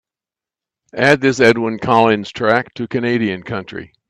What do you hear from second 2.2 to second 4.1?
track to Canadian Country